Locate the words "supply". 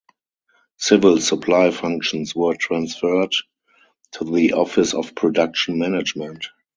1.19-1.69